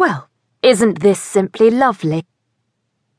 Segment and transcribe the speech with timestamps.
[0.00, 0.30] Well,
[0.62, 2.24] isn't this simply lovely?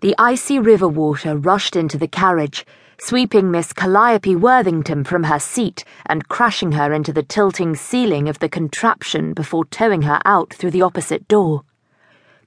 [0.00, 2.66] The icy river water rushed into the carriage,
[2.98, 8.40] sweeping Miss Calliope Worthington from her seat and crashing her into the tilting ceiling of
[8.40, 11.62] the contraption before towing her out through the opposite door.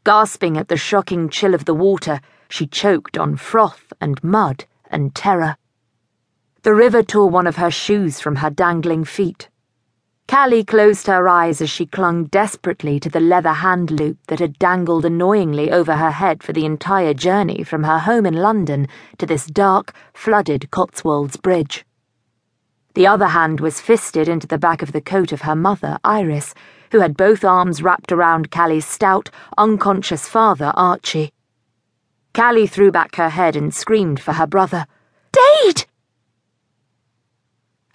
[0.04, 2.20] Gasping at the shocking chill of the water,
[2.50, 5.56] she choked on froth and mud and terror.
[6.64, 9.48] The river tore one of her shoes from her dangling feet.
[10.28, 14.60] Callie closed her eyes as she clung desperately to the leather hand loop that had
[14.60, 18.88] dangled annoyingly over her head for the entire journey from her home in London
[19.20, 21.86] to this dark, flooded Cotswolds bridge.
[22.94, 26.54] The other hand was fisted into the back of the coat of her mother, Iris,
[26.92, 31.32] who had both arms wrapped around Callie's stout, unconscious father, Archie.
[32.34, 34.88] Callie threw back her head and screamed for her brother.
[35.32, 35.86] Dade!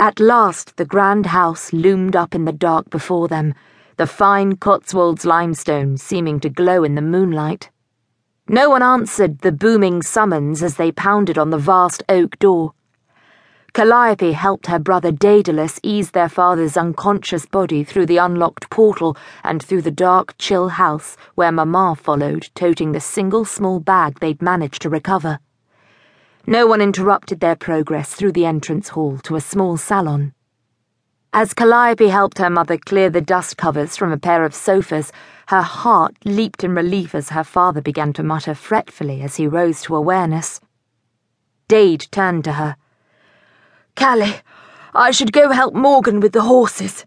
[0.02, 3.54] At last, the grand house loomed up in the dark before them,
[3.98, 7.70] the fine Cotswolds limestone seeming to glow in the moonlight.
[8.48, 12.74] No one answered the booming summons as they pounded on the vast oak door.
[13.74, 19.62] Calliope helped her brother Daedalus ease their father's unconscious body through the unlocked portal and
[19.62, 24.82] through the dark, chill house where Mamma followed, toting the single small bag they'd managed
[24.82, 25.38] to recover.
[26.46, 30.34] No one interrupted their progress through the entrance hall to a small salon.
[31.32, 35.12] As Calliope helped her mother clear the dust covers from a pair of sofas,
[35.48, 39.82] her heart leaped in relief as her father began to mutter fretfully as he rose
[39.82, 40.60] to awareness.
[41.68, 42.76] Dade turned to her.
[43.96, 44.40] Callie,
[44.94, 47.06] I should go help Morgan with the horses.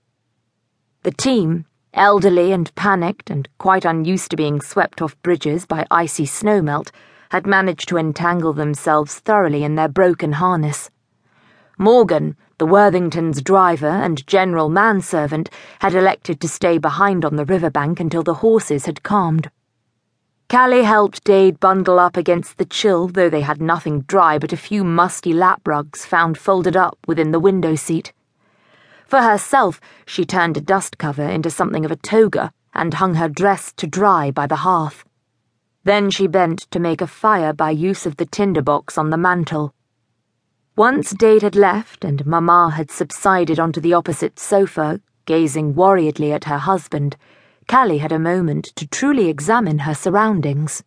[1.03, 6.25] The team, elderly and panicked and quite unused to being swept off bridges by icy
[6.25, 6.89] snowmelt,
[7.29, 10.89] had managed to entangle themselves thoroughly in their broken harness.
[11.77, 17.99] Morgan, the Worthingtons' driver and general manservant, had elected to stay behind on the riverbank
[17.99, 19.51] until the horses had calmed.
[20.47, 24.57] Callie helped Dade bundle up against the chill, though they had nothing dry but a
[24.57, 28.14] few musty lap rugs found folded up within the window seat.
[29.08, 33.30] For herself, she turned a dust cover into something of a toga and hung her
[33.30, 35.05] dress to dry by the hearth.
[35.85, 39.17] Then she bent to make a fire by use of the tinder box on the
[39.17, 39.73] mantel.
[40.75, 46.45] Once Dade had left and Mamma had subsided onto the opposite sofa, gazing worriedly at
[46.45, 47.15] her husband,
[47.67, 50.83] Callie had a moment to truly examine her surroundings.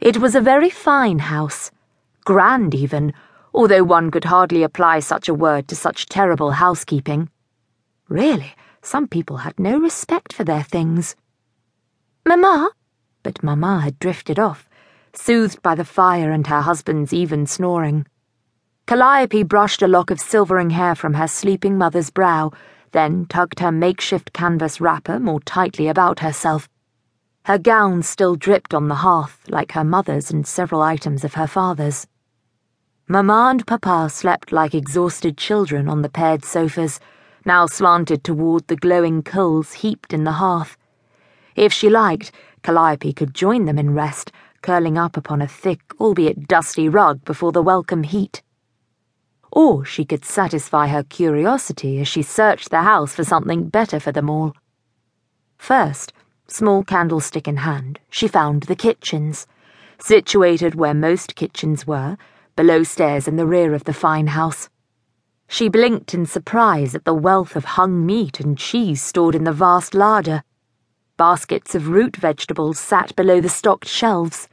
[0.00, 1.70] It was a very fine house,
[2.24, 3.12] grand even,
[3.54, 7.30] although one could hardly apply such a word to such terrible housekeeping.
[8.08, 8.52] Really,
[8.82, 11.14] some people had no respect for their things.
[12.26, 12.72] Mamma,
[13.22, 14.68] but Mamma had drifted off,
[15.14, 18.06] soothed by the fire and her husband's even snoring.
[18.86, 22.50] Calliope brushed a lock of silvering hair from her sleeping mother's brow,
[22.90, 26.68] then tugged her makeshift canvas wrapper more tightly about herself.
[27.44, 31.46] Her gown still dripped on the hearth, like her mother's and several items of her
[31.46, 32.06] father's.
[33.08, 37.00] Mamma and Papa slept like exhausted children on the paired sofas,
[37.44, 40.76] now slanted toward the glowing coals heaped in the hearth.
[41.56, 42.30] If she liked,
[42.62, 47.52] Calliope could join them in rest, curling up upon a thick, albeit dusty rug before
[47.52, 48.42] the welcome heat.
[49.50, 54.12] Or she could satisfy her curiosity as she searched the house for something better for
[54.12, 54.54] them all.
[55.58, 56.12] First,
[56.46, 59.46] small candlestick in hand, she found the kitchens,
[59.98, 62.16] situated where most kitchens were,
[62.56, 64.68] below stairs in the rear of the fine house.
[65.48, 69.52] She blinked in surprise at the wealth of hung meat and cheese stored in the
[69.52, 70.42] vast larder.
[71.22, 74.48] Baskets of root vegetables sat below the stocked shelves.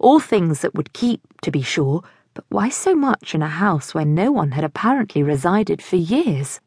[0.00, 2.02] All things that would keep, to be sure,
[2.34, 6.58] but why so much in a house where no one had apparently resided for years?